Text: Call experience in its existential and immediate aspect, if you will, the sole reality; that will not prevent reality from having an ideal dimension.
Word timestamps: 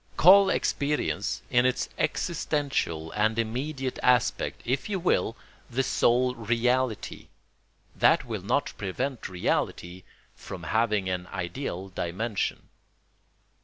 Call 0.17 0.49
experience 0.49 1.43
in 1.51 1.63
its 1.63 1.87
existential 1.99 3.11
and 3.11 3.37
immediate 3.37 3.99
aspect, 4.01 4.63
if 4.65 4.89
you 4.89 4.99
will, 4.99 5.37
the 5.69 5.83
sole 5.83 6.33
reality; 6.33 7.27
that 7.95 8.25
will 8.25 8.41
not 8.41 8.73
prevent 8.79 9.29
reality 9.29 10.01
from 10.35 10.63
having 10.63 11.07
an 11.07 11.27
ideal 11.27 11.89
dimension. 11.89 12.69